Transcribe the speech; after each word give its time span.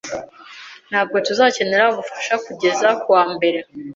Ntabwo 0.89 1.15
tuzakenera 1.27 1.83
ubufasha 1.91 2.33
kugeza 2.45 2.87
kuwa 3.01 3.23
mbere. 3.33 3.59